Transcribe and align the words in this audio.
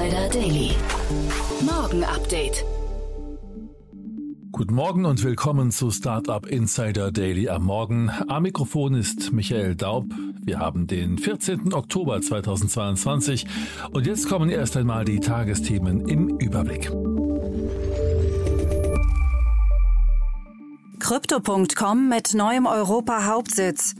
Insider 0.00 0.28
Daily. 0.30 0.70
Morgen 1.60 2.04
Update. 2.04 2.64
Guten 4.50 4.74
Morgen 4.74 5.04
und 5.04 5.22
willkommen 5.22 5.70
zu 5.72 5.90
Startup 5.90 6.46
Insider 6.46 7.12
Daily 7.12 7.50
am 7.50 7.64
Morgen. 7.64 8.10
Am 8.28 8.44
Mikrofon 8.44 8.94
ist 8.94 9.30
Michael 9.30 9.74
Daub. 9.74 10.06
Wir 10.42 10.58
haben 10.58 10.86
den 10.86 11.18
14. 11.18 11.74
Oktober 11.74 12.22
2022 12.22 13.46
und 13.92 14.06
jetzt 14.06 14.26
kommen 14.26 14.48
erst 14.48 14.78
einmal 14.78 15.04
die 15.04 15.20
Tagesthemen 15.20 16.08
im 16.08 16.38
Überblick. 16.38 16.90
Crypto.com 20.98 22.08
mit 22.08 22.32
neuem 22.32 22.64
Europa-Hauptsitz. 22.64 23.96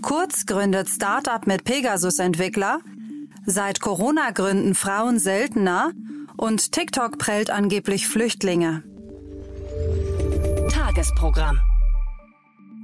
Kurz 0.00 0.46
gründet 0.46 0.88
Startup 0.88 1.46
mit 1.46 1.64
Pegasus-Entwickler. 1.64 2.80
Seit 3.44 3.80
Corona 3.80 4.30
gründen 4.30 4.74
Frauen 4.74 5.18
seltener. 5.18 5.92
Und 6.36 6.72
TikTok 6.72 7.18
prellt 7.18 7.50
angeblich 7.50 8.08
Flüchtlinge. 8.08 8.82
Tagesprogramm. 10.70 11.58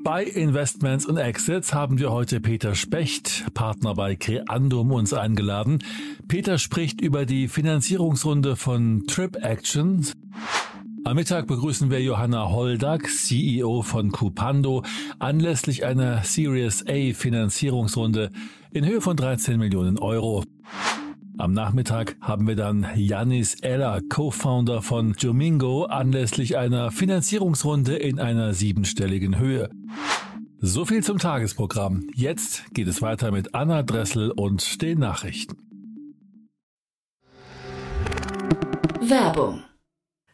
Bei 0.05 0.25
Investments 0.25 1.06
und 1.06 1.17
Exits 1.17 1.75
haben 1.75 1.98
wir 1.98 2.11
heute 2.11 2.41
Peter 2.41 2.75
Specht, 2.75 3.53
Partner 3.53 3.95
bei 3.95 4.17
Creandum, 4.17 4.92
uns 4.92 5.12
eingeladen. 5.12 5.83
Peter 6.28 6.59
spricht 6.59 7.00
über 7.00 7.27
die 7.27 7.48
Finanzierungsrunde 7.48 8.56
von 8.56 9.05
Trip 9.06 9.37
Actions. 9.43 10.15
Am 11.09 11.17
Mittag 11.17 11.47
begrüßen 11.47 11.91
wir 11.91 12.03
Johanna 12.03 12.51
Holdak, 12.51 13.09
CEO 13.09 13.81
von 13.81 14.12
Cupando, 14.12 14.83
anlässlich 15.19 15.87
einer 15.87 16.23
Series 16.23 16.84
A 16.87 17.15
Finanzierungsrunde 17.15 18.31
in 18.73 18.84
Höhe 18.84 19.00
von 19.00 19.17
13 19.17 19.59
Millionen 19.59 19.98
Euro. 19.98 20.45
Am 21.39 21.55
Nachmittag 21.55 22.19
haben 22.20 22.47
wir 22.47 22.56
dann 22.56 22.87
Yanis 22.95 23.55
Eller, 23.62 24.03
Co-Founder 24.06 24.83
von 24.83 25.15
Jomingo, 25.19 25.84
anlässlich 25.84 26.59
einer 26.59 26.91
Finanzierungsrunde 26.91 27.97
in 27.97 28.20
einer 28.20 28.53
siebenstelligen 28.53 29.39
Höhe. 29.39 29.70
So 30.61 30.84
viel 30.84 31.03
zum 31.03 31.17
Tagesprogramm. 31.17 32.06
Jetzt 32.15 32.65
geht 32.75 32.87
es 32.87 33.00
weiter 33.00 33.31
mit 33.31 33.55
Anna 33.55 33.83
Dressel 33.83 34.31
und 34.31 34.83
den 34.83 34.98
Nachrichten. 34.98 35.56
Werbung. 39.00 39.62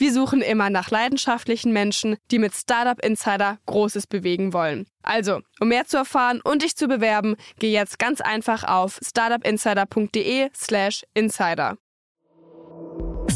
Wir 0.00 0.12
suchen 0.14 0.40
immer 0.40 0.70
nach 0.70 0.90
leidenschaftlichen 0.90 1.74
Menschen, 1.74 2.16
die 2.30 2.38
mit 2.38 2.54
Startup 2.54 2.98
Insider 3.04 3.58
Großes 3.66 4.06
bewegen 4.06 4.54
wollen. 4.54 4.86
Also, 5.02 5.40
um 5.60 5.68
mehr 5.68 5.84
zu 5.84 5.98
erfahren 5.98 6.40
und 6.42 6.62
dich 6.62 6.74
zu 6.74 6.88
bewerben, 6.88 7.36
geh 7.58 7.70
jetzt 7.70 7.98
ganz 7.98 8.22
einfach 8.22 8.64
auf 8.64 8.98
startupinsider.de/slash 9.06 11.02
insider. 11.12 11.76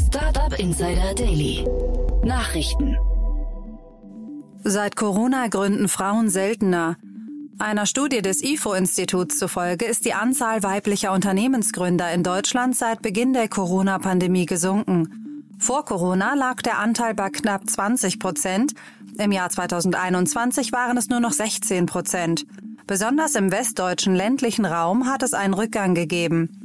Startup 0.07 0.59
Insider 0.59 1.15
Daily. 1.15 1.67
Nachrichten. 2.25 2.97
Seit 4.63 4.97
Corona 4.97 5.49
gründen 5.49 5.89
Frauen 5.89 6.31
seltener. 6.31 6.97
Einer 7.59 7.85
Studie 7.85 8.23
des 8.23 8.43
IFO-Instituts 8.43 9.37
zufolge 9.37 9.85
ist 9.85 10.07
die 10.07 10.15
Anzahl 10.15 10.63
weiblicher 10.63 11.13
Unternehmensgründer 11.13 12.11
in 12.11 12.23
Deutschland 12.23 12.75
seit 12.75 13.03
Beginn 13.03 13.35
der 13.35 13.49
Corona-Pandemie 13.49 14.47
gesunken. 14.47 15.24
Vor 15.59 15.85
Corona 15.85 16.35
lag 16.35 16.63
der 16.63 16.79
Anteil 16.79 17.15
bei 17.15 17.31
knapp 17.31 17.69
20 17.69 18.19
Prozent. 18.19 18.75
Im 19.19 19.33
Jahr 19.33 19.51
2021 19.51 20.73
waren 20.73 20.97
es 20.97 21.09
nur 21.09 21.21
noch 21.21 21.33
16 21.33 21.87
Prozent. 21.87 22.47
Besonders 22.87 23.35
im 23.35 23.51
westdeutschen 23.51 24.15
ländlichen 24.15 24.67
Raum 24.67 25.07
hat 25.07 25.23
es 25.23 25.33
einen 25.33 25.55
Rückgang 25.55 25.95
gegeben. 25.95 26.61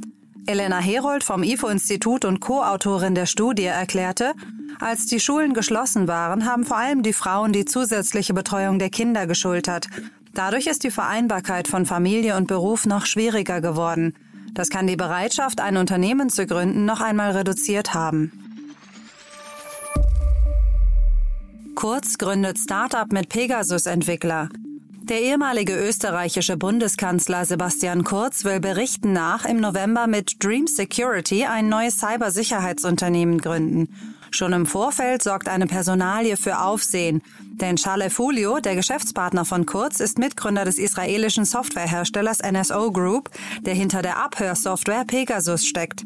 Elena 0.46 0.78
Herold 0.78 1.24
vom 1.24 1.42
IFO-Institut 1.42 2.24
und 2.24 2.40
Co-Autorin 2.40 3.14
der 3.14 3.26
Studie 3.26 3.64
erklärte, 3.64 4.34
als 4.80 5.06
die 5.06 5.20
Schulen 5.20 5.54
geschlossen 5.54 6.08
waren, 6.08 6.46
haben 6.46 6.64
vor 6.64 6.76
allem 6.76 7.02
die 7.02 7.12
Frauen 7.12 7.52
die 7.52 7.64
zusätzliche 7.64 8.34
Betreuung 8.34 8.78
der 8.78 8.90
Kinder 8.90 9.26
geschultert. 9.26 9.88
Dadurch 10.34 10.66
ist 10.66 10.84
die 10.84 10.90
Vereinbarkeit 10.90 11.68
von 11.68 11.86
Familie 11.86 12.36
und 12.36 12.48
Beruf 12.48 12.86
noch 12.86 13.06
schwieriger 13.06 13.60
geworden. 13.60 14.14
Das 14.52 14.70
kann 14.70 14.86
die 14.86 14.96
Bereitschaft, 14.96 15.60
ein 15.60 15.76
Unternehmen 15.76 16.30
zu 16.30 16.46
gründen, 16.46 16.84
noch 16.84 17.00
einmal 17.00 17.32
reduziert 17.32 17.94
haben. 17.94 18.49
Kurz 21.74 22.18
gründet 22.18 22.58
Startup 22.58 23.10
mit 23.12 23.28
Pegasus-Entwickler. 23.28 24.48
Der 25.02 25.20
ehemalige 25.20 25.74
österreichische 25.74 26.56
Bundeskanzler 26.56 27.44
Sebastian 27.44 28.04
Kurz 28.04 28.44
will 28.44 28.60
Berichten 28.60 29.12
nach 29.12 29.44
im 29.44 29.60
November 29.60 30.06
mit 30.06 30.42
Dream 30.44 30.66
Security 30.66 31.44
ein 31.46 31.68
neues 31.68 31.98
Cybersicherheitsunternehmen 31.98 33.38
gründen. 33.38 33.88
Schon 34.30 34.52
im 34.52 34.66
Vorfeld 34.66 35.22
sorgt 35.22 35.48
eine 35.48 35.66
Personalie 35.66 36.36
für 36.36 36.60
Aufsehen, 36.60 37.22
denn 37.60 37.76
Charles 37.76 38.12
Fulio, 38.12 38.60
der 38.60 38.76
Geschäftspartner 38.76 39.44
von 39.44 39.66
Kurz, 39.66 40.00
ist 40.00 40.18
Mitgründer 40.18 40.64
des 40.64 40.78
israelischen 40.78 41.44
Softwareherstellers 41.44 42.38
NSO 42.40 42.92
Group, 42.92 43.30
der 43.62 43.74
hinter 43.74 44.02
der 44.02 44.18
Abhörsoftware 44.18 45.04
Pegasus 45.04 45.66
steckt. 45.66 46.04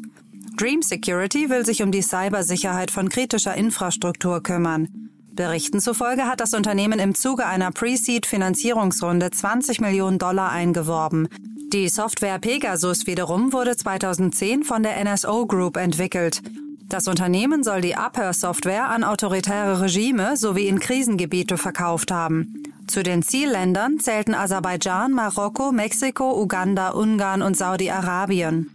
Dream 0.57 0.81
Security 0.81 1.49
will 1.49 1.65
sich 1.65 1.83
um 1.83 1.91
die 1.91 2.01
Cybersicherheit 2.01 2.89
von 2.89 3.09
kritischer 3.09 3.55
Infrastruktur 3.55 4.41
kümmern. 4.41 5.04
Berichten 5.35 5.81
zufolge 5.81 6.25
hat 6.27 6.39
das 6.39 6.53
Unternehmen 6.53 6.99
im 6.99 7.13
Zuge 7.13 7.45
einer 7.45 7.71
Pre-Seed-Finanzierungsrunde 7.71 9.31
20 9.31 9.81
Millionen 9.81 10.17
Dollar 10.17 10.51
eingeworben. 10.51 11.27
Die 11.73 11.89
Software 11.89 12.39
Pegasus 12.39 13.05
wiederum 13.05 13.51
wurde 13.51 13.75
2010 13.75 14.63
von 14.63 14.81
der 14.81 15.03
NSO 15.03 15.45
Group 15.45 15.75
entwickelt. 15.75 16.41
Das 16.87 17.07
Unternehmen 17.07 17.63
soll 17.63 17.81
die 17.81 17.95
Abhörsoftware 17.95 18.87
an 18.89 19.03
autoritäre 19.03 19.81
Regime 19.81 20.37
sowie 20.37 20.67
in 20.67 20.79
Krisengebiete 20.79 21.57
verkauft 21.57 22.11
haben. 22.11 22.63
Zu 22.87 23.03
den 23.03 23.23
Zielländern 23.23 23.99
zählten 23.99 24.35
Aserbaidschan, 24.35 25.11
Marokko, 25.11 25.71
Mexiko, 25.71 26.39
Uganda, 26.39 26.91
Ungarn 26.91 27.41
und 27.41 27.57
Saudi-Arabien. 27.57 28.69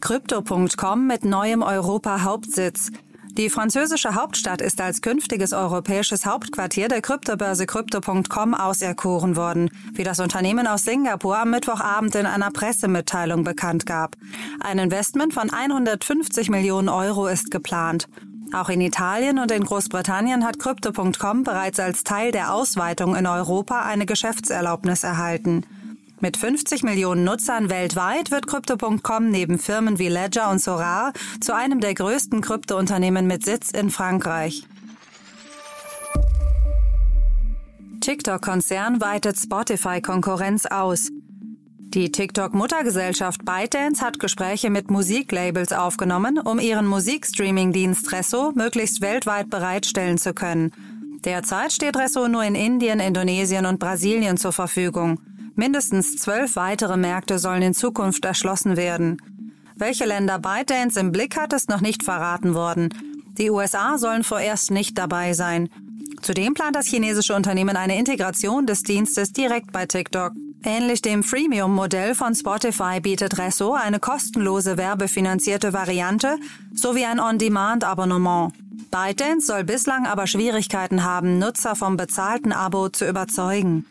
Crypto.com 0.00 1.06
mit 1.06 1.24
neuem 1.24 1.62
Europa-Hauptsitz. 1.62 2.92
Die 3.38 3.50
französische 3.50 4.16
Hauptstadt 4.16 4.60
ist 4.60 4.80
als 4.80 5.00
künftiges 5.00 5.52
europäisches 5.52 6.26
Hauptquartier 6.26 6.88
der 6.88 7.00
Kryptobörse 7.00 7.66
Crypto.com 7.66 8.52
auserkoren 8.52 9.36
worden, 9.36 9.70
wie 9.92 10.02
das 10.02 10.18
Unternehmen 10.18 10.66
aus 10.66 10.82
Singapur 10.82 11.38
am 11.38 11.50
Mittwochabend 11.50 12.16
in 12.16 12.26
einer 12.26 12.50
Pressemitteilung 12.50 13.44
bekannt 13.44 13.86
gab. 13.86 14.16
Ein 14.58 14.80
Investment 14.80 15.34
von 15.34 15.50
150 15.50 16.50
Millionen 16.50 16.88
Euro 16.88 17.28
ist 17.28 17.52
geplant. 17.52 18.08
Auch 18.52 18.70
in 18.70 18.80
Italien 18.80 19.38
und 19.38 19.52
in 19.52 19.62
Großbritannien 19.62 20.44
hat 20.44 20.58
Crypto.com 20.58 21.44
bereits 21.44 21.78
als 21.78 22.02
Teil 22.02 22.32
der 22.32 22.52
Ausweitung 22.52 23.14
in 23.14 23.28
Europa 23.28 23.82
eine 23.82 24.04
Geschäftserlaubnis 24.04 25.04
erhalten. 25.04 25.64
Mit 26.20 26.36
50 26.36 26.82
Millionen 26.82 27.22
Nutzern 27.22 27.70
weltweit 27.70 28.32
wird 28.32 28.48
Crypto.com 28.48 29.30
neben 29.30 29.60
Firmen 29.60 30.00
wie 30.00 30.08
Ledger 30.08 30.50
und 30.50 30.60
Sorar 30.60 31.12
zu 31.40 31.54
einem 31.54 31.80
der 31.80 31.94
größten 31.94 32.40
Kryptounternehmen 32.40 33.28
mit 33.28 33.44
Sitz 33.44 33.70
in 33.70 33.88
Frankreich. 33.88 34.64
TikTok-Konzern 38.00 39.00
weitet 39.00 39.38
Spotify-Konkurrenz 39.38 40.66
aus. 40.66 41.10
Die 41.78 42.10
TikTok-Muttergesellschaft 42.10 43.44
ByteDance 43.44 44.04
hat 44.04 44.18
Gespräche 44.18 44.70
mit 44.70 44.90
Musiklabels 44.90 45.72
aufgenommen, 45.72 46.38
um 46.38 46.58
ihren 46.58 46.86
Musikstreaming-Dienst 46.86 48.10
Resso 48.10 48.50
möglichst 48.56 49.00
weltweit 49.02 49.50
bereitstellen 49.50 50.18
zu 50.18 50.34
können. 50.34 50.72
Derzeit 51.24 51.72
steht 51.72 51.96
Resso 51.96 52.26
nur 52.26 52.42
in 52.42 52.56
Indien, 52.56 52.98
Indonesien 52.98 53.66
und 53.66 53.78
Brasilien 53.78 54.36
zur 54.36 54.52
Verfügung. 54.52 55.20
Mindestens 55.58 56.16
zwölf 56.16 56.54
weitere 56.54 56.96
Märkte 56.96 57.40
sollen 57.40 57.62
in 57.62 57.74
Zukunft 57.74 58.24
erschlossen 58.24 58.76
werden. 58.76 59.20
Welche 59.74 60.04
Länder 60.04 60.38
ByteDance 60.38 61.00
im 61.00 61.10
Blick 61.10 61.36
hat, 61.36 61.52
ist 61.52 61.68
noch 61.68 61.80
nicht 61.80 62.04
verraten 62.04 62.54
worden. 62.54 62.90
Die 63.36 63.50
USA 63.50 63.98
sollen 63.98 64.22
vorerst 64.22 64.70
nicht 64.70 64.96
dabei 64.96 65.32
sein. 65.32 65.68
Zudem 66.22 66.54
plant 66.54 66.76
das 66.76 66.86
chinesische 66.86 67.34
Unternehmen 67.34 67.76
eine 67.76 67.98
Integration 67.98 68.66
des 68.66 68.84
Dienstes 68.84 69.32
direkt 69.32 69.72
bei 69.72 69.84
TikTok. 69.84 70.30
Ähnlich 70.62 71.02
dem 71.02 71.24
Freemium-Modell 71.24 72.14
von 72.14 72.36
Spotify 72.36 73.00
bietet 73.00 73.38
Resso 73.38 73.74
eine 73.74 73.98
kostenlose 73.98 74.76
werbefinanzierte 74.76 75.72
Variante 75.72 76.36
sowie 76.72 77.04
ein 77.04 77.18
On-Demand-Abonnement. 77.18 78.52
ByteDance 78.92 79.48
soll 79.48 79.64
bislang 79.64 80.06
aber 80.06 80.28
Schwierigkeiten 80.28 81.02
haben, 81.02 81.40
Nutzer 81.40 81.74
vom 81.74 81.96
bezahlten 81.96 82.52
Abo 82.52 82.90
zu 82.90 83.08
überzeugen. 83.08 83.86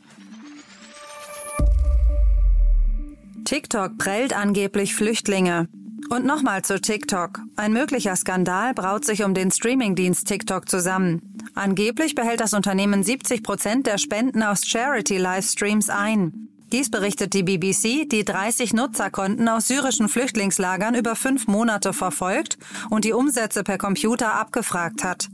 TikTok 3.47 3.97
prellt 3.97 4.35
angeblich 4.35 4.93
Flüchtlinge. 4.93 5.69
Und 6.09 6.25
nochmal 6.25 6.63
zu 6.63 6.81
TikTok. 6.81 7.39
Ein 7.55 7.71
möglicher 7.71 8.17
Skandal 8.17 8.73
braut 8.73 9.05
sich 9.05 9.23
um 9.23 9.33
den 9.33 9.51
Streamingdienst 9.51 10.27
TikTok 10.27 10.67
zusammen. 10.67 11.21
Angeblich 11.55 12.13
behält 12.13 12.41
das 12.41 12.53
Unternehmen 12.53 13.03
70 13.03 13.43
Prozent 13.43 13.87
der 13.87 13.99
Spenden 13.99 14.43
aus 14.43 14.67
Charity-Livestreams 14.67 15.89
ein. 15.89 16.49
Dies 16.73 16.91
berichtet 16.91 17.33
die 17.33 17.43
BBC, 17.43 18.09
die 18.09 18.25
30 18.25 18.73
Nutzerkonten 18.73 19.47
aus 19.47 19.69
syrischen 19.69 20.09
Flüchtlingslagern 20.09 20.93
über 20.93 21.15
fünf 21.15 21.47
Monate 21.47 21.93
verfolgt 21.93 22.57
und 22.89 23.05
die 23.05 23.13
Umsätze 23.13 23.63
per 23.63 23.77
Computer 23.77 24.33
abgefragt 24.33 25.05
hat. 25.05 25.29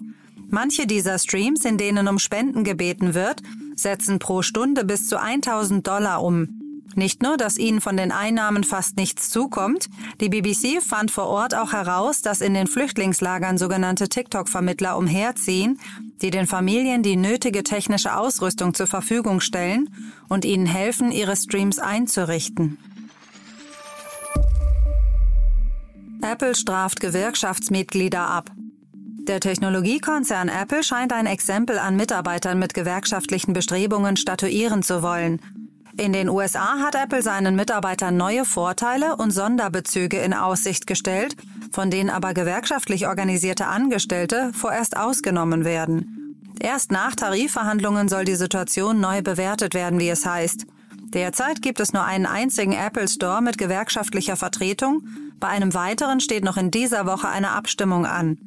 Manche 0.51 0.85
dieser 0.85 1.17
Streams, 1.17 1.65
in 1.65 1.79
denen 1.79 2.07
um 2.07 2.19
Spenden 2.19 2.63
gebeten 2.63 3.15
wird, 3.15 3.41
setzen 3.75 4.19
pro 4.19 4.43
Stunde 4.43 4.85
bis 4.85 5.07
zu 5.07 5.19
1000 5.19 5.87
Dollar 5.87 6.21
um. 6.21 6.59
Nicht 6.95 7.23
nur, 7.23 7.37
dass 7.37 7.57
ihnen 7.57 7.81
von 7.81 7.97
den 7.97 8.11
Einnahmen 8.11 8.63
fast 8.63 8.97
nichts 8.97 9.29
zukommt, 9.29 9.89
die 10.21 10.29
BBC 10.29 10.81
fand 10.81 11.09
vor 11.09 11.25
Ort 11.25 11.55
auch 11.55 11.73
heraus, 11.73 12.21
dass 12.21 12.41
in 12.41 12.53
den 12.53 12.67
Flüchtlingslagern 12.67 13.57
sogenannte 13.57 14.09
TikTok-Vermittler 14.09 14.97
umherziehen, 14.97 15.79
die 16.21 16.29
den 16.29 16.45
Familien 16.45 17.01
die 17.01 17.15
nötige 17.15 17.63
technische 17.63 18.15
Ausrüstung 18.15 18.73
zur 18.73 18.87
Verfügung 18.87 19.39
stellen 19.39 19.89
und 20.29 20.45
ihnen 20.45 20.67
helfen, 20.67 21.11
ihre 21.11 21.35
Streams 21.35 21.79
einzurichten. 21.79 22.77
Apple 26.21 26.55
straft 26.55 26.99
Gewerkschaftsmitglieder 27.01 28.25
ab. 28.25 28.51
Der 29.27 29.39
Technologiekonzern 29.39 30.47
Apple 30.47 30.83
scheint 30.83 31.11
ein 31.11 31.25
Exempel 31.25 31.79
an 31.79 31.95
Mitarbeitern 31.95 32.59
mit 32.59 32.73
gewerkschaftlichen 32.73 33.53
Bestrebungen 33.53 34.15
statuieren 34.15 34.83
zu 34.83 35.01
wollen 35.01 35.41
in 35.97 36.11
den 36.11 36.27
USA 36.27 36.79
hat 36.79 36.95
Apple 36.95 37.21
seinen 37.21 37.55
Mitarbeitern 37.55 38.17
neue 38.17 38.45
Vorteile 38.45 39.15
und 39.15 39.31
Sonderbezüge 39.31 40.17
in 40.17 40.33
Aussicht 40.33 40.87
gestellt, 40.87 41.35
von 41.71 41.91
denen 41.91 42.09
aber 42.09 42.33
gewerkschaftlich 42.33 43.07
organisierte 43.07 43.67
Angestellte 43.67 44.51
vorerst 44.53 44.97
ausgenommen 44.97 45.65
werden. 45.65 46.35
Erst 46.59 46.91
nach 46.91 47.15
Tarifverhandlungen 47.15 48.09
soll 48.09 48.25
die 48.25 48.35
Situation 48.35 48.99
neu 48.99 49.21
bewertet 49.21 49.75
werden, 49.75 49.99
wie 49.99 50.09
es 50.09 50.25
heißt. 50.25 50.65
Derzeit 51.13 51.61
gibt 51.61 51.79
es 51.79 51.93
nur 51.93 52.03
einen 52.03 52.25
einzigen 52.25 52.73
Apple 52.73 53.07
Store 53.07 53.41
mit 53.41 53.59
gewerkschaftlicher 53.59 54.35
Vertretung. 54.35 55.03
Bei 55.39 55.49
einem 55.49 55.75
weiteren 55.75 56.19
steht 56.19 56.43
noch 56.43 56.57
in 56.57 56.71
dieser 56.71 57.05
Woche 57.05 57.27
eine 57.27 57.51
Abstimmung 57.51 58.07
an. 58.07 58.37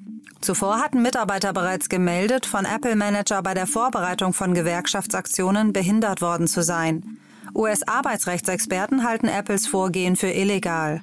Zuvor 0.40 0.78
hatten 0.78 1.00
Mitarbeiter 1.00 1.52
bereits 1.52 1.88
gemeldet, 1.88 2.44
von 2.44 2.64
Apple 2.64 2.96
Manager 2.96 3.43
bei 3.43 3.54
der 3.54 3.66
Vorbereitung 3.66 4.32
von 4.32 4.52
Gewerkschaftsaktionen 4.52 5.72
behindert 5.72 6.20
worden 6.20 6.48
zu 6.48 6.62
sein. 6.62 7.16
US-Arbeitsrechtsexperten 7.56 9.03
halten 9.03 9.29
Apples 9.29 9.67
Vorgehen 9.67 10.14
für 10.14 10.29
illegal. 10.29 11.00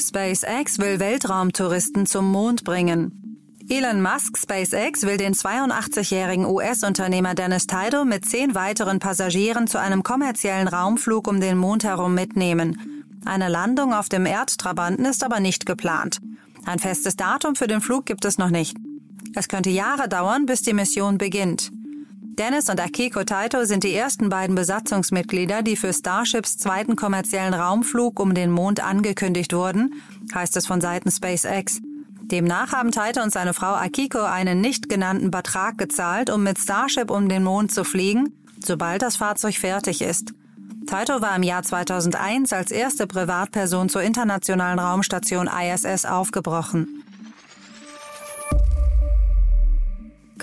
SpaceX 0.00 0.78
will 0.78 0.98
Weltraumtouristen 0.98 2.06
zum 2.06 2.30
Mond 2.30 2.64
bringen. 2.64 3.20
Elon 3.68 4.02
Musk 4.02 4.36
SpaceX 4.38 5.02
will 5.02 5.16
den 5.16 5.34
82-jährigen 5.34 6.44
US-Unternehmer 6.46 7.34
Dennis 7.34 7.66
Taido 7.66 8.04
mit 8.04 8.26
zehn 8.26 8.54
weiteren 8.54 8.98
Passagieren 8.98 9.66
zu 9.66 9.78
einem 9.78 10.02
kommerziellen 10.02 10.68
Raumflug 10.68 11.26
um 11.28 11.40
den 11.40 11.56
Mond 11.56 11.84
herum 11.84 12.14
mitnehmen. 12.14 13.04
Eine 13.24 13.48
Landung 13.48 13.94
auf 13.94 14.08
dem 14.08 14.26
Erdtrabanten 14.26 15.04
ist 15.06 15.24
aber 15.24 15.40
nicht 15.40 15.64
geplant. 15.64 16.20
Ein 16.66 16.78
festes 16.78 17.16
Datum 17.16 17.54
für 17.54 17.66
den 17.66 17.80
Flug 17.80 18.06
gibt 18.06 18.24
es 18.24 18.38
noch 18.38 18.50
nicht. 18.50 18.76
Es 19.34 19.48
könnte 19.48 19.70
Jahre 19.70 20.08
dauern, 20.08 20.46
bis 20.46 20.62
die 20.62 20.74
Mission 20.74 21.18
beginnt. 21.18 21.70
Dennis 22.38 22.68
und 22.68 22.80
Akiko 22.80 23.22
Taito 23.22 23.64
sind 23.64 23.84
die 23.84 23.94
ersten 23.94 24.28
beiden 24.28 24.56
Besatzungsmitglieder, 24.56 25.62
die 25.62 25.76
für 25.76 25.92
Starships 25.92 26.56
zweiten 26.56 26.96
kommerziellen 26.96 27.54
Raumflug 27.54 28.18
um 28.18 28.34
den 28.34 28.50
Mond 28.50 28.82
angekündigt 28.82 29.52
wurden, 29.52 30.02
heißt 30.34 30.56
es 30.56 30.66
von 30.66 30.80
Seiten 30.80 31.12
SpaceX. 31.12 31.80
Demnach 32.22 32.72
haben 32.72 32.90
Taito 32.90 33.22
und 33.22 33.32
seine 33.32 33.54
Frau 33.54 33.74
Akiko 33.74 34.18
einen 34.18 34.60
nicht 34.60 34.88
genannten 34.88 35.30
Betrag 35.30 35.78
gezahlt, 35.78 36.28
um 36.28 36.42
mit 36.42 36.58
Starship 36.58 37.08
um 37.08 37.28
den 37.28 37.44
Mond 37.44 37.70
zu 37.70 37.84
fliegen, 37.84 38.32
sobald 38.64 39.02
das 39.02 39.14
Fahrzeug 39.14 39.54
fertig 39.54 40.02
ist. 40.02 40.32
Taito 40.86 41.20
war 41.20 41.36
im 41.36 41.44
Jahr 41.44 41.62
2001 41.62 42.52
als 42.52 42.72
erste 42.72 43.06
Privatperson 43.06 43.88
zur 43.88 44.02
internationalen 44.02 44.80
Raumstation 44.80 45.48
ISS 45.48 46.04
aufgebrochen. 46.04 47.03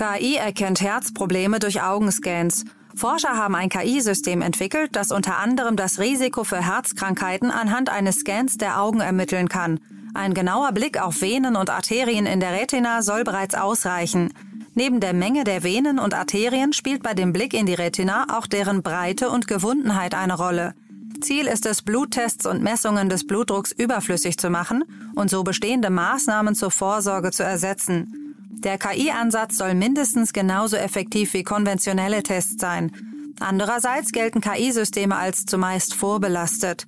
KI 0.02 0.36
erkennt 0.36 0.82
Herzprobleme 0.82 1.60
durch 1.60 1.84
Augenscans. 1.84 2.66
Forscher 2.96 3.38
haben 3.38 3.54
ein 3.54 3.70
KI-System 3.70 4.42
entwickelt, 4.42 4.96
das 4.96 5.12
unter 5.12 5.38
anderem 5.38 5.76
das 5.76 6.00
Risiko 6.00 6.44
für 6.44 6.58
Herzkrankheiten 6.58 7.52
anhand 7.52 7.92
eines 7.92 8.22
Scans 8.22 8.58
der 8.58 8.82
Augen 8.82 9.00
ermitteln 9.00 9.48
kann. 9.48 9.80
Ein 10.16 10.34
genauer 10.34 10.72
Blick 10.72 11.00
auf 11.00 11.22
Venen 11.22 11.56
und 11.56 11.70
Arterien 11.70 12.26
in 12.26 12.40
der 12.40 12.52
Retina 12.52 13.04
soll 13.04 13.24
bereits 13.24 13.54
ausreichen. 13.54 14.34
Neben 14.74 15.02
der 15.02 15.14
Menge 15.14 15.44
der 15.44 15.62
Venen 15.62 16.00
und 16.00 16.16
Arterien 16.16 16.74
spielt 16.74 17.04
bei 17.04 17.14
dem 17.14 17.32
Blick 17.32 17.54
in 17.54 17.68
die 17.68 17.76
Retina 17.76 18.26
auch 18.36 18.48
deren 18.48 18.82
Breite 18.82 19.30
und 19.30 19.48
Gewundenheit 19.48 20.16
eine 20.16 20.36
Rolle. 20.36 20.74
Ziel 21.22 21.46
ist 21.46 21.68
es, 21.68 21.84
Bluttests 21.84 22.48
und 22.48 22.64
Messungen 22.64 23.08
des 23.08 23.28
Blutdrucks 23.28 23.72
überflüssig 23.72 24.40
zu 24.40 24.50
machen 24.50 24.84
und 25.14 25.30
so 25.30 25.44
bestehende 25.44 25.92
Maßnahmen 25.92 26.56
zur 26.56 26.72
Vorsorge 26.72 27.30
zu 27.30 27.44
ersetzen. 27.44 28.21
Der 28.64 28.78
KI-Ansatz 28.78 29.58
soll 29.58 29.74
mindestens 29.74 30.34
genauso 30.34 30.78
effektiv 30.78 31.34
wie 31.34 31.44
konventionelle 31.44 32.22
Tests 32.22 32.62
sein. 32.62 32.92
Andererseits 33.40 34.12
gelten 34.12 34.40
KI-Systeme 34.40 35.16
als 35.16 35.48
zumeist 35.48 35.96
vorbelastet. 35.96 36.86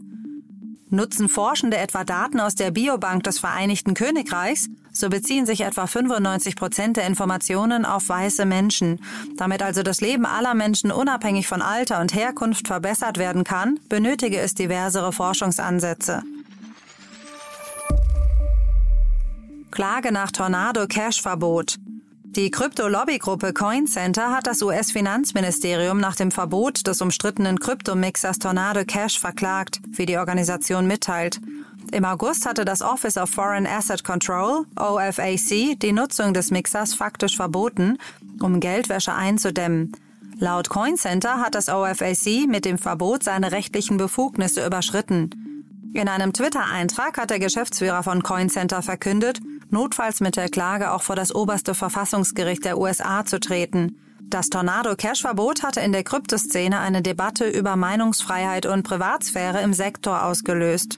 Nutzen 0.89 1.29
Forschende 1.29 1.77
etwa 1.77 2.03
Daten 2.03 2.39
aus 2.39 2.53
der 2.53 2.69
Biobank 2.69 3.23
des 3.23 3.39
Vereinigten 3.39 3.95
Königreichs, 3.95 4.69
so 4.91 5.09
beziehen 5.09 5.47
sich 5.47 5.61
etwa 5.61 5.87
95 5.87 6.55
Prozent 6.55 6.97
der 6.97 7.07
Informationen 7.07 7.85
auf 7.85 8.07
weiße 8.07 8.45
Menschen. 8.45 9.01
Damit 9.35 9.63
also 9.63 9.81
das 9.81 10.01
Leben 10.01 10.27
aller 10.27 10.53
Menschen 10.53 10.91
unabhängig 10.91 11.47
von 11.47 11.63
Alter 11.63 11.99
und 11.99 12.13
Herkunft 12.13 12.67
verbessert 12.67 13.17
werden 13.17 13.43
kann, 13.43 13.79
benötige 13.89 14.37
es 14.37 14.53
diversere 14.53 15.11
Forschungsansätze. 15.11 16.21
Klage 19.73 20.11
nach 20.11 20.29
Tornado-Cash-Verbot. 20.29 21.77
Die 22.35 22.51
Krypto-Lobbygruppe 22.51 23.53
CoinCenter 23.53 24.29
hat 24.29 24.45
das 24.45 24.61
US-Finanzministerium 24.61 25.99
nach 25.99 26.15
dem 26.15 26.29
Verbot 26.29 26.85
des 26.85 27.01
umstrittenen 27.01 27.59
Kryptomixers 27.59 28.37
Tornado 28.37 28.85
Cash 28.85 29.19
verklagt, 29.19 29.79
wie 29.89 30.05
die 30.05 30.17
Organisation 30.17 30.85
mitteilt. 30.85 31.41
Im 31.91 32.05
August 32.05 32.45
hatte 32.45 32.65
das 32.65 32.83
Office 32.83 33.17
of 33.17 33.31
Foreign 33.31 33.65
Asset 33.65 34.03
Control, 34.03 34.67
OFAC, 34.75 35.79
die 35.79 35.91
Nutzung 35.91 36.35
des 36.35 36.51
Mixers 36.51 36.93
faktisch 36.93 37.35
verboten, 37.35 37.97
um 38.41 38.59
Geldwäsche 38.59 39.15
einzudämmen. 39.15 39.91
Laut 40.37 40.69
CoinCenter 40.69 41.39
hat 41.39 41.55
das 41.55 41.69
OFAC 41.69 42.47
mit 42.47 42.65
dem 42.65 42.77
Verbot 42.77 43.23
seine 43.23 43.51
rechtlichen 43.51 43.97
Befugnisse 43.97 44.63
überschritten. 44.67 45.31
In 45.95 46.07
einem 46.07 46.33
Twitter-Eintrag 46.33 47.17
hat 47.19 47.29
der 47.29 47.37
Geschäftsführer 47.37 48.01
von 48.01 48.23
CoinCenter 48.23 48.81
verkündet, 48.81 49.41
notfalls 49.73 50.21
mit 50.21 50.37
der 50.37 50.47
Klage 50.47 50.91
auch 50.91 51.03
vor 51.03 51.17
das 51.17 51.35
oberste 51.35 51.75
Verfassungsgericht 51.75 52.63
der 52.63 52.77
USA 52.77 53.25
zu 53.25 53.41
treten. 53.41 53.97
Das 54.21 54.49
Tornado-Cash-Verbot 54.49 55.63
hatte 55.63 55.81
in 55.81 55.91
der 55.91 56.03
Kryptoszene 56.03 56.79
eine 56.79 57.01
Debatte 57.01 57.49
über 57.49 57.75
Meinungsfreiheit 57.75 58.65
und 58.65 58.83
Privatsphäre 58.83 59.61
im 59.61 59.73
Sektor 59.73 60.23
ausgelöst. 60.23 60.97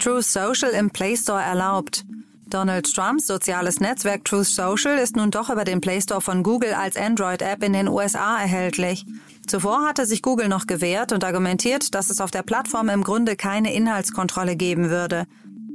True 0.00 0.22
Social 0.22 0.70
im 0.70 0.90
Play 0.90 1.16
Store 1.16 1.42
erlaubt. 1.42 2.04
Donald 2.48 2.94
Trumps 2.94 3.26
soziales 3.26 3.80
Netzwerk 3.80 4.24
Truth 4.24 4.46
Social 4.46 4.98
ist 4.98 5.16
nun 5.16 5.32
doch 5.32 5.50
über 5.50 5.64
den 5.64 5.80
Play 5.80 6.00
Store 6.00 6.20
von 6.20 6.44
Google 6.44 6.74
als 6.74 6.96
Android-App 6.96 7.62
in 7.64 7.72
den 7.72 7.88
USA 7.88 8.40
erhältlich. 8.40 9.04
Zuvor 9.46 9.86
hatte 9.86 10.06
sich 10.06 10.22
Google 10.22 10.48
noch 10.48 10.66
gewehrt 10.66 11.12
und 11.12 11.22
argumentiert, 11.22 11.94
dass 11.94 12.10
es 12.10 12.20
auf 12.20 12.30
der 12.30 12.42
Plattform 12.42 12.88
im 12.88 13.04
Grunde 13.04 13.36
keine 13.36 13.72
Inhaltskontrolle 13.72 14.56
geben 14.56 14.90
würde. 14.90 15.26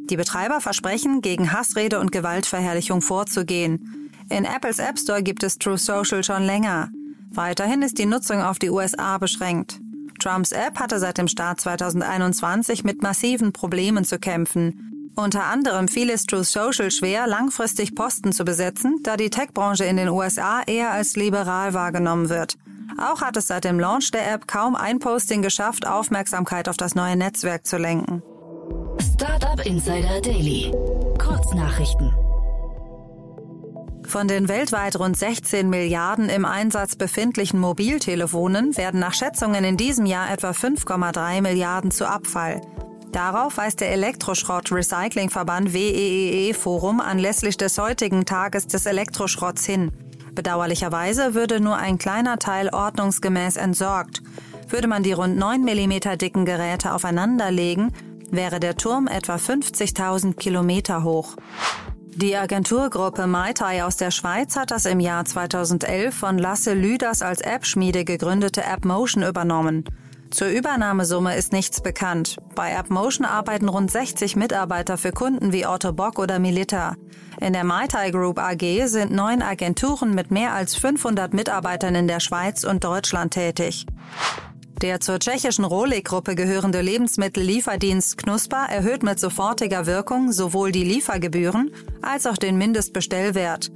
Die 0.09 0.17
Betreiber 0.17 0.59
versprechen, 0.59 1.21
gegen 1.21 1.53
Hassrede 1.53 1.99
und 1.99 2.11
Gewaltverherrlichung 2.11 3.01
vorzugehen. 3.01 4.11
In 4.29 4.45
Apples 4.45 4.79
App 4.79 4.99
Store 4.99 5.23
gibt 5.23 5.43
es 5.43 5.57
Truth 5.57 5.79
Social 5.79 6.23
schon 6.23 6.43
länger. 6.43 6.89
Weiterhin 7.31 7.81
ist 7.81 7.97
die 7.97 8.05
Nutzung 8.05 8.41
auf 8.41 8.59
die 8.59 8.69
USA 8.69 9.17
beschränkt. 9.17 9.79
Trumps 10.19 10.51
App 10.51 10.77
hatte 10.79 10.99
seit 10.99 11.17
dem 11.17 11.29
Start 11.29 11.61
2021 11.61 12.83
mit 12.83 13.01
massiven 13.01 13.53
Problemen 13.53 14.03
zu 14.03 14.19
kämpfen. 14.19 15.11
Unter 15.15 15.45
anderem 15.45 15.87
fiel 15.87 16.09
es 16.09 16.25
Truth 16.25 16.45
Social 16.45 16.91
schwer, 16.91 17.25
langfristig 17.25 17.95
Posten 17.95 18.33
zu 18.33 18.43
besetzen, 18.43 18.99
da 19.03 19.17
die 19.17 19.29
Tech-Branche 19.29 19.85
in 19.85 19.97
den 19.97 20.09
USA 20.09 20.61
eher 20.65 20.91
als 20.91 21.15
liberal 21.15 21.73
wahrgenommen 21.73 22.29
wird. 22.29 22.57
Auch 23.01 23.21
hat 23.21 23.35
es 23.35 23.47
seit 23.47 23.63
dem 23.63 23.79
Launch 23.79 24.11
der 24.11 24.31
App 24.31 24.47
kaum 24.47 24.75
ein 24.75 24.99
Posting 24.99 25.41
geschafft, 25.41 25.87
Aufmerksamkeit 25.87 26.69
auf 26.69 26.77
das 26.77 26.93
neue 26.93 27.15
Netzwerk 27.15 27.65
zu 27.65 27.77
lenken. 27.77 28.21
Startup 28.99 29.65
Insider 29.65 30.21
Daily. 30.21 30.71
Kurznachrichten. 31.17 32.13
Von 34.05 34.27
den 34.27 34.49
weltweit 34.49 34.99
rund 34.99 35.17
16 35.17 35.69
Milliarden 35.69 36.29
im 36.29 36.45
Einsatz 36.45 36.95
befindlichen 36.95 37.59
Mobiltelefonen 37.59 38.75
werden 38.77 38.99
nach 38.99 39.13
Schätzungen 39.13 39.63
in 39.63 39.77
diesem 39.77 40.05
Jahr 40.05 40.31
etwa 40.31 40.51
5,3 40.51 41.41
Milliarden 41.41 41.91
zu 41.91 42.07
Abfall. 42.07 42.61
Darauf 43.11 43.57
weist 43.57 43.79
der 43.81 43.91
Elektroschrott-Recyclingverband 43.93 45.73
WEEE 45.73 46.53
Forum 46.53 46.99
anlässlich 46.99 47.57
des 47.57 47.77
heutigen 47.77 48.25
Tages 48.25 48.67
des 48.67 48.85
Elektroschrotts 48.85 49.65
hin. 49.65 49.91
Bedauerlicherweise 50.33 51.33
würde 51.33 51.59
nur 51.59 51.77
ein 51.77 51.97
kleiner 51.97 52.39
Teil 52.39 52.69
ordnungsgemäß 52.69 53.57
entsorgt. 53.57 54.21
Würde 54.69 54.87
man 54.87 55.03
die 55.03 55.13
rund 55.13 55.37
9 55.37 55.61
mm 55.61 56.17
dicken 56.17 56.45
Geräte 56.45 56.93
aufeinanderlegen, 56.93 57.91
wäre 58.29 58.59
der 58.59 58.77
Turm 58.77 59.07
etwa 59.07 59.35
50.000 59.35 60.35
Kilometer 60.35 61.03
hoch. 61.03 61.35
Die 62.15 62.35
Agenturgruppe 62.35 63.25
MyTai 63.25 63.83
aus 63.83 63.95
der 63.95 64.11
Schweiz 64.11 64.55
hat 64.55 64.71
das 64.71 64.85
im 64.85 64.99
Jahr 64.99 65.23
2011 65.23 66.13
von 66.13 66.37
Lasse 66.37 66.73
Lüders 66.73 67.21
als 67.21 67.41
App-Schmiede 67.41 68.03
gegründete 68.03 68.65
AppMotion 68.65 69.23
übernommen. 69.23 69.85
Zur 70.31 70.47
Übernahmesumme 70.47 71.35
ist 71.35 71.51
nichts 71.51 71.81
bekannt. 71.81 72.37
Bei 72.55 72.77
AppMotion 72.77 73.25
arbeiten 73.25 73.67
rund 73.67 73.91
60 73.91 74.37
Mitarbeiter 74.37 74.97
für 74.97 75.11
Kunden 75.11 75.51
wie 75.51 75.67
Otto 75.67 75.91
Bock 75.91 76.19
oder 76.19 76.39
Milita. 76.39 76.95
In 77.41 77.51
der 77.51 77.65
MyThai 77.65 78.11
Group 78.11 78.39
AG 78.39 78.87
sind 78.87 79.11
neun 79.11 79.41
Agenturen 79.41 80.15
mit 80.15 80.31
mehr 80.31 80.53
als 80.53 80.73
500 80.75 81.33
Mitarbeitern 81.33 81.95
in 81.95 82.07
der 82.07 82.21
Schweiz 82.21 82.63
und 82.63 82.83
Deutschland 82.83 83.33
tätig. 83.33 83.85
Der 84.81 85.01
zur 85.01 85.19
tschechischen 85.19 85.65
Rohlig-Gruppe 85.65 86.33
gehörende 86.33 86.81
Lebensmittellieferdienst 86.81 88.17
Knusper 88.17 88.67
erhöht 88.69 89.03
mit 89.03 89.19
sofortiger 89.19 89.85
Wirkung 89.85 90.31
sowohl 90.31 90.71
die 90.71 90.85
Liefergebühren 90.85 91.71
als 92.01 92.25
auch 92.25 92.37
den 92.37 92.57
Mindestbestellwert. 92.57 93.69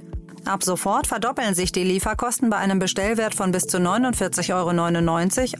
Ab 0.46 0.62
sofort 0.62 1.08
verdoppeln 1.08 1.54
sich 1.54 1.72
die 1.72 1.82
Lieferkosten 1.82 2.50
bei 2.50 2.56
einem 2.56 2.78
Bestellwert 2.78 3.34
von 3.34 3.50
bis 3.50 3.66
zu 3.66 3.78
49,99 3.78 4.54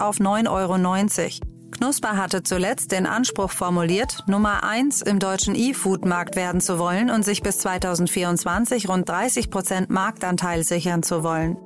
Euro 0.01 0.09
auf 0.09 0.19
9,90 0.19 0.49
Euro. 0.49 1.47
Knusper 1.73 2.17
hatte 2.17 2.45
zuletzt 2.45 2.93
den 2.93 3.05
Anspruch 3.05 3.51
formuliert, 3.51 4.23
Nummer 4.29 4.63
1 4.63 5.03
im 5.03 5.19
deutschen 5.19 5.57
E-Food-Markt 5.57 6.37
werden 6.37 6.61
zu 6.61 6.79
wollen 6.79 7.11
und 7.11 7.25
sich 7.25 7.43
bis 7.43 7.59
2024 7.59 8.89
rund 8.89 9.09
30 9.09 9.51
Prozent 9.51 9.91
Marktanteil 9.91 10.63
sichern 10.63 11.03
zu 11.03 11.25
wollen. 11.25 11.57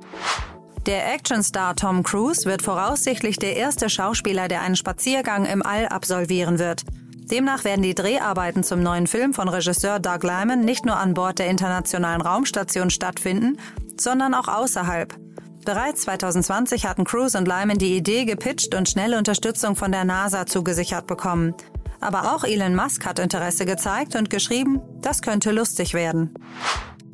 Der 0.87 1.13
Actionstar 1.13 1.75
Tom 1.75 2.01
Cruise 2.01 2.45
wird 2.45 2.63
voraussichtlich 2.63 3.37
der 3.37 3.55
erste 3.55 3.87
Schauspieler, 3.87 4.47
der 4.47 4.61
einen 4.61 4.75
Spaziergang 4.75 5.45
im 5.45 5.63
All 5.63 5.87
absolvieren 5.87 6.57
wird. 6.57 6.83
Demnach 7.31 7.63
werden 7.63 7.81
die 7.81 7.95
Dreharbeiten 7.95 8.61
zum 8.61 8.83
neuen 8.83 9.07
Film 9.07 9.33
von 9.33 9.47
Regisseur 9.47 9.99
Doug 9.99 10.19
Lyman 10.23 10.59
nicht 10.59 10.85
nur 10.85 10.97
an 10.97 11.13
Bord 11.13 11.39
der 11.39 11.47
internationalen 11.47 12.19
Raumstation 12.19 12.89
stattfinden, 12.89 13.57
sondern 13.97 14.33
auch 14.33 14.49
außerhalb. 14.49 15.15
Bereits 15.63 16.01
2020 16.01 16.85
hatten 16.85 17.05
Cruise 17.05 17.37
und 17.37 17.47
Lyman 17.47 17.77
die 17.77 17.95
Idee 17.95 18.25
gepitcht 18.25 18.75
und 18.75 18.89
schnelle 18.89 19.17
Unterstützung 19.17 19.77
von 19.77 19.93
der 19.93 20.03
NASA 20.03 20.45
zugesichert 20.45 21.07
bekommen. 21.07 21.55
Aber 22.01 22.35
auch 22.35 22.43
Elon 22.43 22.75
Musk 22.75 23.05
hat 23.05 23.19
Interesse 23.19 23.65
gezeigt 23.65 24.17
und 24.17 24.29
geschrieben, 24.29 24.81
das 24.99 25.21
könnte 25.21 25.51
lustig 25.51 25.93
werden. 25.93 26.33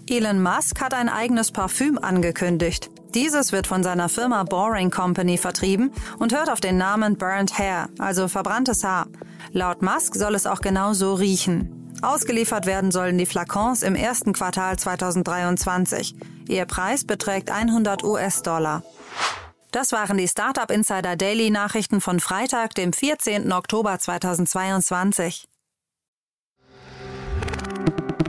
Elon 0.10 0.42
Musk 0.42 0.82
hat 0.82 0.96
ein 0.96 1.10
eigenes 1.10 1.52
Parfüm 1.52 2.00
angekündigt. 2.00 2.90
Dieses 3.18 3.52
wird 3.52 3.66
von 3.66 3.82
seiner 3.82 4.10
Firma 4.10 4.44
Boring 4.44 4.92
Company 4.92 5.40
vertrieben 5.40 5.92
und 6.20 6.36
hört 6.36 6.52
auf 6.52 6.60
den 6.60 6.78
Namen 6.78 7.18
Burnt 7.18 7.58
Hair, 7.58 7.90
also 7.98 8.28
verbranntes 8.28 8.84
Haar. 8.84 9.08
Laut 9.52 9.82
Musk 9.82 10.14
soll 10.14 10.36
es 10.36 10.46
auch 10.46 10.62
genau 10.62 10.94
so 10.94 11.16
riechen. 11.16 11.98
Ausgeliefert 12.04 12.68
werden 12.68 12.92
sollen 12.92 13.18
die 13.18 13.26
Flakons 13.26 13.82
im 13.82 13.96
ersten 13.96 14.34
Quartal 14.34 14.78
2023. 14.78 16.16
Ihr 16.48 16.66
Preis 16.66 17.06
beträgt 17.08 17.50
100 17.50 18.04
US-Dollar. 18.04 18.84
Das 19.72 19.92
waren 19.94 20.20
die 20.20 20.28
Startup 20.28 20.70
Insider 20.70 21.16
Daily 21.16 21.50
Nachrichten 21.50 22.02
von 22.02 22.20
Freitag, 22.20 22.76
dem 22.76 22.94
14. 22.94 23.52
Oktober 23.52 23.98
2022. 23.98 25.48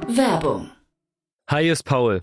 Werbung. 0.06 0.70
Hi, 1.50 1.68
ist 1.68 1.84
Paul. 1.84 2.22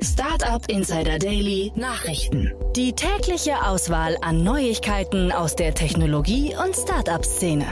Startup 0.00 0.62
Insider 0.68 1.18
Daily 1.18 1.72
Nachrichten. 1.74 2.52
Die 2.76 2.92
tägliche 2.92 3.66
Auswahl 3.66 4.16
an 4.22 4.44
Neuigkeiten 4.44 5.32
aus 5.32 5.56
der 5.56 5.74
Technologie- 5.74 6.54
und 6.54 6.76
Startup-Szene. 6.76 7.66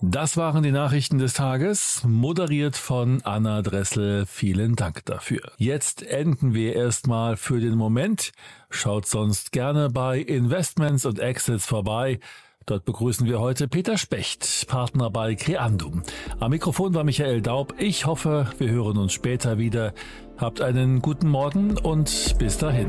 Das 0.00 0.36
waren 0.36 0.62
die 0.62 0.72
Nachrichten 0.72 1.18
des 1.18 1.34
Tages, 1.34 2.02
moderiert 2.04 2.76
von 2.76 3.20
Anna 3.22 3.60
Dressel. 3.60 4.24
Vielen 4.26 4.76
Dank 4.76 5.04
dafür. 5.04 5.42
Jetzt 5.58 6.02
enden 6.02 6.54
wir 6.54 6.74
erstmal 6.74 7.36
für 7.36 7.60
den 7.60 7.76
Moment. 7.76 8.32
Schaut 8.70 9.06
sonst 9.06 9.52
gerne 9.52 9.90
bei 9.90 10.18
Investments 10.18 11.04
und 11.04 11.18
Exits 11.18 11.66
vorbei. 11.66 12.18
Dort 12.66 12.84
begrüßen 12.84 13.26
wir 13.26 13.40
heute 13.40 13.66
Peter 13.68 13.96
Specht, 13.98 14.66
Partner 14.68 15.10
bei 15.10 15.34
Creandum. 15.34 16.02
Am 16.40 16.50
Mikrofon 16.50 16.94
war 16.94 17.04
Michael 17.04 17.42
Daub. 17.42 17.74
Ich 17.78 18.06
hoffe, 18.06 18.50
wir 18.58 18.70
hören 18.70 18.96
uns 18.98 19.12
später 19.12 19.58
wieder. 19.58 19.92
Habt 20.36 20.60
einen 20.60 21.02
guten 21.02 21.28
Morgen 21.28 21.76
und 21.78 22.36
bis 22.38 22.58
dahin. 22.58 22.88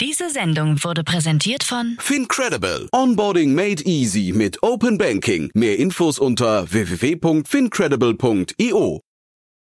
Diese 0.00 0.30
Sendung 0.30 0.82
wurde 0.82 1.04
präsentiert 1.04 1.62
von 1.62 1.96
Fincredible. 2.00 2.88
Onboarding 2.92 3.54
made 3.54 3.84
easy 3.84 4.32
mit 4.34 4.60
Open 4.62 4.98
Banking. 4.98 5.50
Mehr 5.54 5.78
Infos 5.78 6.18
unter 6.18 6.70
www.fincredible.io. 6.70 9.00